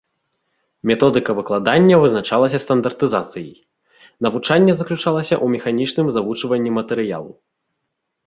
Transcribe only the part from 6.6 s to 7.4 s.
матэрыялу.